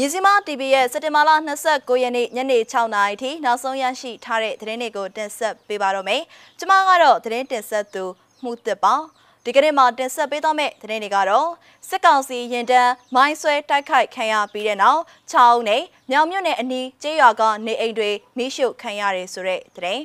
[0.00, 1.30] မြစီမ TV ရဲ့စက်တင်ဘာလ
[1.66, 6.22] 29ရက်နေ့ညနေ6နာရီထိနောက်ဆုံးရရှိထားတဲ့သတင်းတွေကိုတင်ဆက်ပေးပါတော့မယ်။
[6.58, 8.04] ကျွန်မကတော့သတင်းတင်ဆက်သူ
[8.42, 8.94] မှုတစ်ပါ
[9.44, 11.48] ဒီကနေ့မှာတင်ဆက်ပေးသွားမယ့်သတင်းတွေကတော့
[11.88, 15.00] စစ်ကောင်စီရင်တန်းမိုင်းဆွဲတိုက်ခိုက်ခံရပြီးတဲ့နောက်
[15.32, 20.02] 6ဦးနဲ့မြောင်မြို့နယ်အနီးကျေးရွာကနေအိမ်တွေမိရှုခံရတယ်ဆိုတဲ့သတင်း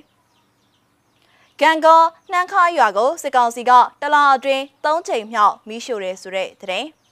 [1.62, 2.02] ။ကံကော
[2.32, 3.71] နှမ်းခါရွာကိုစစ်ကောင်စီက
[4.02, 6.88] တလားအတွင်း၃ချိန်မြောက်မိရှုတယ်ဆိုတဲ့သတင်း။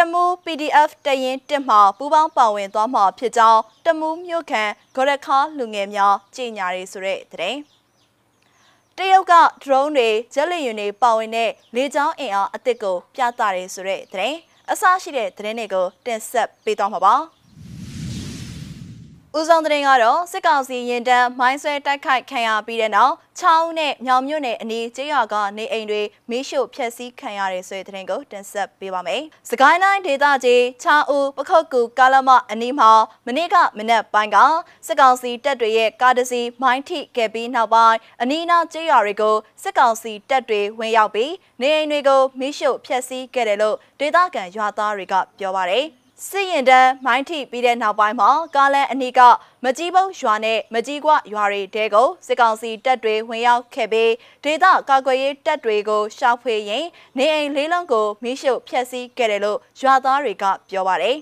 [0.00, 4.64] တမူ PDF တရင်တစ်မှာပူးပေါင်းပါဝင်သွားမှာဖြစ်ကြောင်းတမူမြို့ခံ
[4.94, 7.56] ဂရခါလူငယ်များကြေညာရေးဆိုတဲ့တဲ့
[8.96, 14.34] တရုတ်က drone တွေဂျက်လီယွန်တွေပါဝင်တဲ့လေကြောင်းအင်အားအသစ်ကိုပြသရဲဆိုတဲ့တဲ့
[14.70, 17.16] အစရှိတဲ့သတင်းတွေကိုတင်ဆက်ပေးသွားမှာပါ။
[19.38, 32.90] ဦးဆောင်တဲ့ကတော့စစ်ကောင်စီရင်တန်းမိုင်းဆွဲတိုက်ခိုက်ခံရပြီးတဲ့နောက်ချောင်းနဲ့မြောင်မြို့နယ်အနီးကျေးရွာကနေအိမ်တွေမီးရှို့ဖျက်ဆီးခံရတဲ့ဆိုတဲ့သတင်းကိုတင်ဆက်ပေးပါမယ်။စကိုင်းတိုင်းဒေသကြီးချောင်းဦးပခုတ်ကူကာလမအနီးမှာ
[33.26, 34.38] မနေ့ကမနက်ပိုင်းက
[34.86, 45.86] စစ်ကောင်စီတပ်တွေရဲ့ကားတစ်စီးမိုင်းထိခဲ့ပြီးနောက်ပိုင်းအနီးနားကျေးရွာတွေကိုစစ်ကောင်စီတပ်တွေဝင်ရောက်ပြီးနေအိမ်တွေကိုမီးရှို့ဖျက်ဆီးခဲ့တယ်လို့ဒေသခံရွာသားတွေကပြောပါတယ်။
[46.28, 49.20] စစ်ရင်တန်းမိုင်းထိပြီးတဲ့နောက်ပိုင်းမှာကားလန်အနီးက
[49.64, 54.12] မကြီးပုတ်ရွာနဲ့မကြီးကွရွာတွေတဲကိုစစ်ကောင်စီတပ်တွေဝင်ရောက်ခဲ့ပြီး
[54.44, 56.86] ဒေသကာကွယ်ရေးတပ်တွေကိုရှောက်ဖွေရင်
[57.18, 61.16] နေအိမ်လေးလုံးကိုမိရှုဖျက်ဆီးခဲ့တယ်လို့ရွာသားတွေကပြောပါတယ်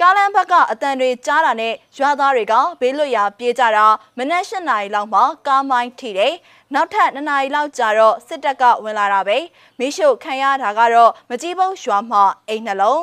[0.00, 3.86] ကားလန်ဘက်ကအတန်တွေကြားတာနဲ့ရွာသားတွေကဘေးလွတ်ရာပြေးကြတာ
[4.18, 6.34] မနက်၈နာရီလောက်မှကားမိုင်းထိတယ်
[6.74, 9.38] နောက်ထပ်2နာရီလောက်ကြာတော့စစ်တပ်ကဝင်လာတာပဲ
[9.78, 13.02] မိရှုခံရတာကတော့မကြီးပုတ်ရွာမှာအိမ်နှလုံး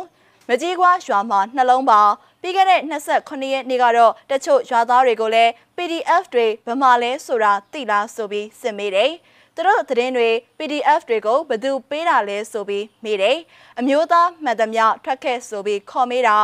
[0.50, 2.02] မကြီးကွာရွာမှာနှလုံးပါ
[2.42, 2.82] ပြီးခဲ့တဲ့
[3.12, 9.12] 28ရက်နေ့ကတော့တချို့ရွာသားတွေကိုလည်း PDF တွေဘယ်မှာလဲဆိုတာသိလားဆိုပြီးစစ်မေးတယ်
[9.56, 13.38] သူတို့သတင်းတွေ PDF တွေကိုဘယ်သူပေးတာလဲဆိုပြီးမေးတယ်
[13.80, 16.38] အမျိုးသားမှန်သမျှထွက်ခဲ့ဆိုပြီးခေါ်မေးတာ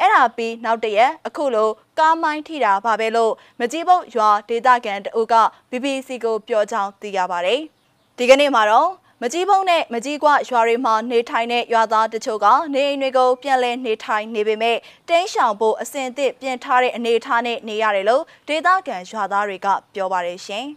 [0.00, 5.34] အဲ့ဒါပြီးနောက်တရက်အခုလိုကားမိုင်းထိတာပါပဲလို့မကြီးပုတ်ရွာဒေသခံတအုပ်က
[5.70, 7.60] BBC ကိုပြောကြောင်းသိရပါတယ်
[8.18, 8.90] ဒီကနေ့မှာတော့
[9.22, 14.76] မကြီးဖုံးနဲ့မကြီးကွရွာတွေမှာနေထိုင်တဲ့ရွာသားတချို့ကနေအိမ်တွေကိုပြန်လည်နေထိုင်နေပေမဲ့
[15.08, 20.66] တင်းရှောင်ဖို့အစဉ်အသစ်ပြင်ထားတဲ့အနေအထားနဲ့နေရတယ်လို့ဒေသခံရွာသားတွေကပြောပါတယ်ရှင်။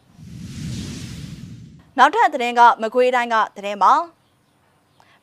[1.97, 3.93] နောက်ထပ်သတင်းကမကွေးတိုင်းကသတင်းပါ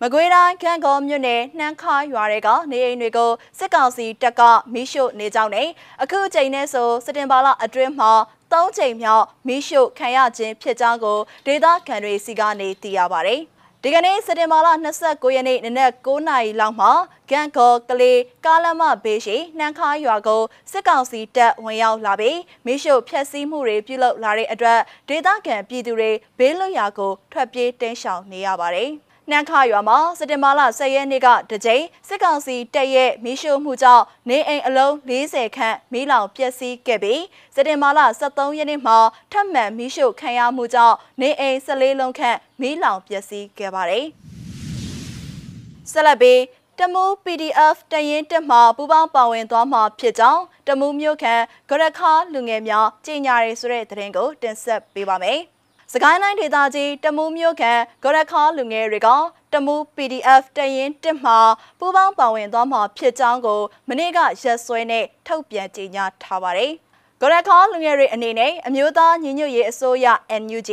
[0.03, 5.69] မကွေးတိုင်းကံကောမြို့နယ်နှမ်းခါရွာတွေကနေအိမ်တွေကိုစစ်ကောင်စီတပ်ကမိရှို့နေကြောင်းနဲ့
[6.03, 8.13] အခုချိန်နဲ့ဆိုစတင်ပါလအတွင်းမှာ
[8.53, 13.43] ၃ချိန်မြောက်မီးရှို့ခံရခြင်းဖြစ်ကြောင်းကိုဒေသခံတွေစီကနေသိရပါတယ်။
[13.83, 14.69] ဒီကနေ့စက်တင်ဘာလ
[15.03, 16.93] 29ရက်နေ့နနက်9နာရီလောက်မှာ
[17.31, 20.43] ဂန်ကောကလေးကားလမ်းမဘေးရှိနှမ်းခါရွာကို
[20.73, 28.91] စစ်ကောင်စီတပ်ဝင်ရောက်လာပြီးမီးရှို့ဖျက်ဆီးမှုတွေပြုလုပ်လာတဲ့အတွက်ဒေသခံပြည်သူတွေဘေးလွတ်ရာကိုထွက်ပြေးတင်းရှောင်နေရပါတယ်။
[29.31, 37.23] နှမ်းခရွာမှာစက်တင်ဘာလ10ရက်နေ့ကတကြိမ်စစ်ကောင်စီတပ်ရဲ့မီးရှို့မှုကြောင့်နေအိမ်အလုံး40ခန့်မီးလောင်ပျက်စီးခဲ့ပြီး
[37.55, 38.99] စက်တင်ဘာလ23ရက်နေ့မှာ
[39.33, 44.07] ထပ်မံမီးရှို့ခံရမှုကြောင့်နေအိမ်14လုံးခန့်မီးလောင်ပျက်စီးခဲ့ပါတယ်။
[45.93, 46.41] ဆက်လက်ပြီး
[46.79, 51.35] တမူ PDF တရင်တက်မှပူပေါင်းပါဝင်သွားမှာဖြစ်ကြောင်းတမူမြို့ခံ
[51.69, 55.41] ဂရခါလူငယ်များကြီးညာရေးဆိုတဲ့သတင်းကိုတင်ဆက်ပေးပါမယ်။
[55.93, 59.09] စကိုင်းတိုင်းဒေသကြီးတမူးမြို့ခံဂရခါလူငယ်တွေက
[59.53, 61.39] တမူး PDF တရင်တစ်မှာ
[61.79, 66.73] ပူးပေါင်းပါဝင်သွားမှာဖြစ်ကြောင်းကို မနေ့ကရက်စွဲနဲ့ထုတ်ပြန်ကြေညာထားပါတယ်။
[67.23, 70.07] ဂရခါလူငယ်တွေအနေနဲ့အမျိုးသားညီညွတ်ရေးအစိုးရ
[70.43, 70.71] NUG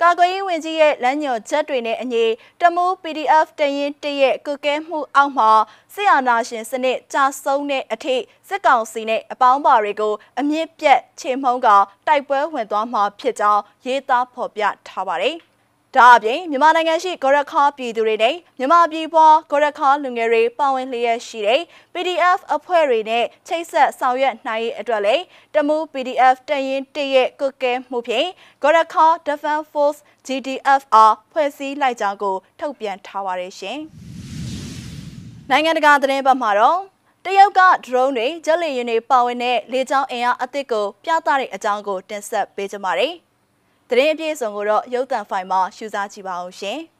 [0.00, 2.24] ကာကွယ်ရေးဝန်ကြီးရဲ့လမ်းညွှန်ချက်တွေနဲ့အညီ
[2.60, 5.50] တမူး PDF တရင်တရဲ့ကုကဲမှုအောက်မှာ
[5.94, 8.16] ဆရာနာရှင်စနစ်ကြာဆုံးတဲ့အထိ
[8.48, 11.68] စစ်ကောင်စီနဲ့အပေါင်းပါတွေကိုအမြင့်ပြတ်ချေမှုန်းက
[12.06, 15.36] တိုက်ပွဲဝင်သွားမှာဖြစ်ကြောင်းရေးသားဖော်ပြထားပါတယ်။
[15.98, 21.60] ဒါအပြင်မြန်မာနိုင်ငံရှိဂရခါပြည်သူတွေနဲ့မြန်မာပြည်ပွားဂရခါလူငယ်တွေပါဝင်လျက်ရှိတဲ့
[21.94, 25.24] PDF အဖွဲ့တွေနဲ့ချိတ်ဆက်ဆောင်ရွက်နိုင်ရေးအတွက်လည်း
[25.54, 28.28] တမူ PDF တရင်တရဲ့ကုကဲမှုဖြင့်
[28.62, 33.78] ဂရခါ Defense Force GDFR ဖွဲ့စည်းလိုက်ကြောင်းကိုထုတ်ပြန်ထားပါတယ်ရှင်။
[35.50, 36.80] နိုင်ငံတကာသတင်းပတ်မှာတော့
[37.24, 43.14] တရုတ်က drone တွေဂျက်လေယာဉ်တွေပါဝင်တဲ့လေကြောင်းအင်အားအသစ်ကိုပြသတဲ့အကြောင်းကိုတင်ဆက်ပေးကြပါမယ်။
[43.90, 46.80] သတင်းအပြည့်အစုံကိုတော့ရုပ်သံဖိုင်မှာရှုစားကြည့်ပါအောင်ရှင်။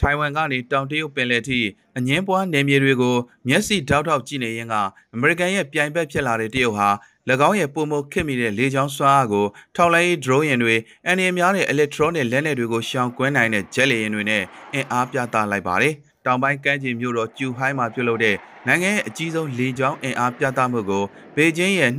[0.00, 1.60] ထိုင်ဝမ်ကနေတောင်တရုတ်ပင်လယ်ထိ
[1.98, 3.16] အငင်းပွားနယ်မြေတွေကို
[3.48, 4.74] မျက်စိတောက်တောက်ကြည့်နေရင်က
[5.14, 6.88] အမေရိကန်ရဲ့ပြိုင်ဘက်ဖြစ်လာတဲ့တရုတ်ဟာ၎
[7.48, 9.46] င်းရဲ့ပုံမခစ်မိတဲ့လေကြောင်းစွမ်းအားကို
[9.76, 10.74] ထောက်လိုင်းရေး drone ယာဉ်တွေ
[11.06, 14.42] အန်ရီများတဲ့ electronic လက်နက်တွေကိုရှောင်ကွင်းနိုင်တဲ့ jet လေယာဉ်တွေနဲ့
[14.74, 15.94] အင်အားပြသလိုက်ပါတယ်။
[16.26, 18.36] တောင်ပိုင်းကမ်းခြေမြို့တော်ကျူဟိုင်းမှာပြုလုပ်တဲ့
[18.66, 21.04] နိုင်ငံရဲ့အကြီးဆုံးလေကြောင်းအင်အားပြသမှုကို
[21.36, 21.90] ဘေကျင်းရဲ့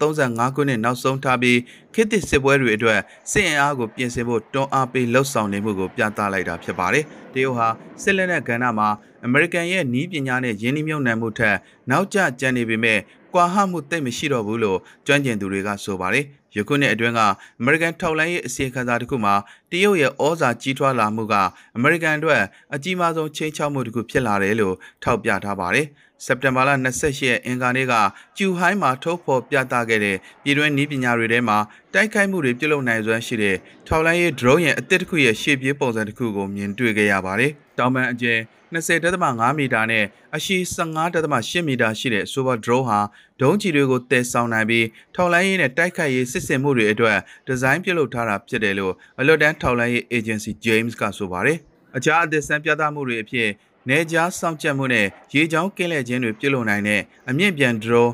[0.00, 1.58] 2035ခုနှစ်နောက်ဆုံးထားပြီး
[1.94, 3.00] ခေတ်သစ်စစ်ပွဲတွေအတွက်
[3.30, 7.04] စစ်အင်အားကိုပြင်ဆင်ဖို့တွန်းအားပေးလှုပ်ဆောင်နေမှုကိုပြသလိုက်တာဖြစ်ပါတယ်။
[7.34, 7.68] တရုတ်ဟာ
[8.02, 8.88] စစ်လက်နက်ကဏ္ဍမှာ
[9.24, 11.56] အမေရိကန်ရဲ့နီးပညာနဲ့ယင်းနှိမ့်မြုံနှံမှုထက်
[11.90, 12.98] နောက်ကျကျန်နေပေမဲ့
[13.34, 16.24] ကွာဟမှုတိတ်မရှိတော့ဘူးလို့ကျွမ်းကျင်သူတွေကဆိုပါတယ်။
[16.56, 17.20] ယခုနှစ်အတွင်းက
[17.60, 19.34] အမေရိကန်ထောက်လိုင်းရဲ့အစီအခံစာတစ်ခုမှာ
[19.70, 21.34] တရုတ်ရဲ့ဩဇာကြီးထွားလာမှုက
[21.76, 22.42] အမေရိကန်အတွက်
[22.74, 25.86] အကြီးမားဆုံးချိန်ချောက်မှုတစ်ခုဖြစ်လာတယ်လို့ထောက်ပြထားပါတယ်။
[26.24, 27.94] စက်တင်ဘာလ28ရက်အင်္ဂါနေ့က
[28.36, 31.58] ကျူဟိုင်းမှာထုတ်ဖော်ပြသခဲ့တဲ့ပြည်တွင်းနည်းပညာတွေထဲမှာ
[31.94, 33.56] တိုက်ခိုက်မှုတွေပြုလုပ်နိုင်စွမ်းရှိတဲ့
[33.86, 38.38] ထောက်လိုင်းရဲ့ drone ရဲ့အသစ်တစ်ခုရဲ့ရှေ့ပြေးပုံစံတစ်ခုကိုမြင်တွေ့ခဲ့ရပါတယ်။တောင်ပန်အကျယ်
[38.74, 40.04] 20.5မီတာနဲ့
[40.36, 43.00] အရှည်15.8မီတာရှိတဲ့ Super Drone ဟာ
[43.40, 51.58] ဒုံးကျည်တွေကိုတည်ဆောင်နိုင်ပြီးထောက်လိုင်းရေးနဲ့တိုက်ခိုက်ရေးစစ်ဆင်မှုတွေအတွက်ဒီဇိုင်းပြုလုပ်ထားတာဖြစ်တယ်လို့အလွတ်တန်းထောက်လိုင်းရေး agency James ကဆိုပါတယ်။
[51.96, 53.48] အခြားအသစ်ဆန်းပြသမှုတွေအဖြစ်
[53.88, 57.00] နေကြားစောင့်ကြပ်မှုနဲ့ရေချောင်းကင်းလှည့်ခြင်းတွေပြုလုပ်နိုင်တဲ့
[57.30, 58.12] အမြင့်ပြန် drone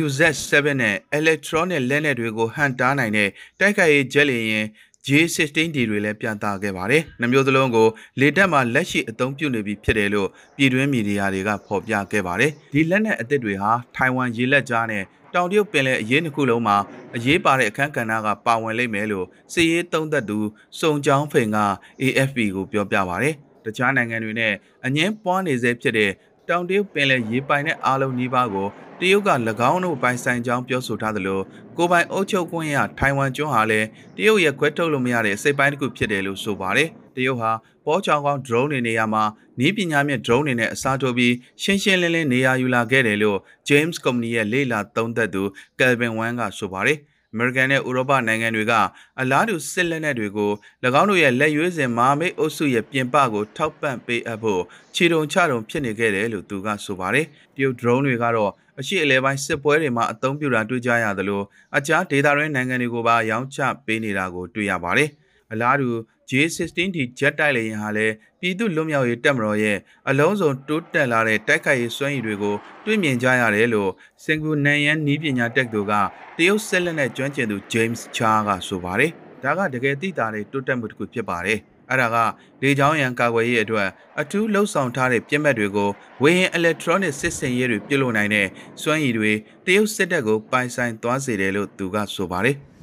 [0.00, 0.52] WZ7
[0.82, 3.28] နဲ့ electronic လက်နက်တွေကိုဟန်တားနိုင်တဲ့
[3.60, 4.66] တိုက်ခိုက်ရေးဂျက်လီရင်
[5.06, 7.88] J16D တွေလည်းပြန်တာခဲ့ပါတယ်။နှမျိုးသလုံးကို
[8.20, 15.02] လေတပ်မှာလက်ရှိအသုံးပြုနေပြီဖြစ်တယ်လို့ပြည်တွင်းမီဒီယာတွေကဖော်ပြခဲ့ပါတယ်။ဒီလက်နက်အသစ်တွေဟာထိုင်ဝမ်ရေလက်ကြားနဲ့
[15.34, 16.76] တောင်တရုတ်ပင်လယ်အရေးတစ်ခုလုံးမှာ
[17.16, 20.38] အရေးပါတဲ့အခန်းကဏ္ဍကပါဝင်လိမ့်မယ်လို့စီရေးသုံးသက်သူ
[20.80, 21.58] စုံချောင်းဖိန်က
[22.02, 24.54] AFP ကိုပြောပြပါတယ်။ တခြားနိုင်ငံတွေနဲ့
[24.86, 26.10] အငင်းပွားနေစေဖြစ်တဲ့
[26.48, 28.68] တောင်တရုတ်ပင်လယ်ရေပိုင်တဲ့အားလုံးနှီးပါးကို
[29.00, 29.30] တရုတ်က၎
[29.70, 31.40] င်းတို့ပိုင်ဆိုင်ကြောင်းပြောဆိုထားသလို
[31.76, 37.52] ကိုပိုင်အုပ်ချုပ်ခွင့်ရထိုင်ဝမ်ကျွန်းဟာလည်းတရုတ်ရဲ့ခွဲထုတ်လို့မရတဲ့စိတ်ပိုင်းတစ်ခုဖြစ်တယ်လို့ဆိုပါတယ်။တရုတ်ဟာ
[37.86, 39.24] ပေါ်ချောင်ကောင်း drone တွေနေရာမှာ
[39.60, 43.38] နီးပညာမြင့် drone တွေနဲ့အစားထိုးပြီးရှင်းရှင်းလင်းလင်းနေရာယူလာခဲ့တယ်လို့
[43.68, 45.42] James Company ရဲ့လေ့လာသုံးသပ်သူ
[45.78, 46.98] Calvin Wang ကဆိုပါတယ်။
[47.34, 48.72] အမေရိကန်နဲ့ဥရောပနိုင်ငံတွေက
[49.20, 50.52] အလားတူစစ်လက်နက်တွေကို၎
[51.00, 54.62] င်းတို့ရဲ့လက်ရွေးစင်မာမိတ်အုပ်စုရဲ့ပြင်ပကိုထောက်ပံ့ပေးအပ်ဖို့
[54.94, 61.42] ခြေတုံချတုံဖြစ်နေခဲ့တယ်လို့သူကဆိုပါတယ်။တရုတ် drone တွေကတော့အရှိအလဲပိုင်းစစ်ပွဲတွေမှာအသုံးပြုတာတွေ့ကြရသလို
[61.76, 65.08] အခြားဒေသတွင်းနိုင်ငံတွေကိုပါရောင်းချပေးနေတာကိုတွေ့ရပါတယ်။
[65.52, 65.88] အလားတူ
[66.30, 69.78] J16D ဂျက်တိုက်လေယာဉ်ဟာလည်းပြည်သူ့လွတ်မြောက်ရေးတပ်မတော်ရဲ့
[70.08, 73.90] အလုံးစုံတိုးတက်လာတဲ့တိုက်ခိုက်ရေးစွမ်းရည်တွေကိုတွေ့မြင်ကြရတယ်လို့
[74.24, 75.94] စင်ကူနန်ယန်နီးပညာတက္ကသိုလ်က
[76.36, 79.10] တရုတ်ဆက်လက်နဲ့ကျွမ်းကျင်သူ James Cha ကဆိုပါတယ်။
[79.42, 81.58] ဒါကတကယ်သိတာတဲ့တိုးတက်မှုတစ်ခုဖြစ်ပါတယ်။
[81.90, 82.16] အဲ့ဒါက
[82.62, 83.88] လေချောင်းရန်ကာကွယ်ရေးအတွက်
[84.20, 85.90] အထူးလှုပ်ဆောင်ထားတဲ့ပြစ်မှတ်တွေကို
[86.22, 88.46] ဝေဟင် electronic စစ်စင်ရေးတွေပြုလုပ်နိုင်တဲ့
[88.82, 89.32] စွမ်းရည်တွေ
[89.66, 92.58] တရုတ်စစ်တပ်ကိုပိုင်ဆိုင်သွားစေတယ်လို့သူကဆိုပါတယ်။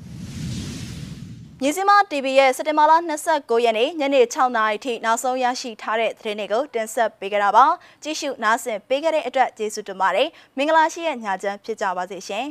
[1.64, 2.94] မြစီမ TV ရဲ့စက်တင်ဘာလ
[3.30, 7.66] 29ရက်နေ့ညနေ6နာရီထိနောက်ဆုံးရရှိထားတဲ့သတင်းတွေကိုတင်ဆက်ပေးကြတာပါ
[8.04, 10.28] ကြည့်ရှုနားဆင်ပေးကြတဲ့အတွက်ကျေးဇူးတင်ပါတယ်
[10.58, 12.46] မင်္ဂလာရှိတဲ့ညချမ်းဖြစ်ကြပါစေရှင်